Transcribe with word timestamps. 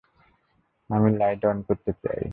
আমি 0.89 1.09
light 1.17 1.41
on 1.45 1.57
করতে 1.67 1.91
চাই। 2.01 2.21